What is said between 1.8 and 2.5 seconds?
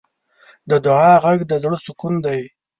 سکون دی.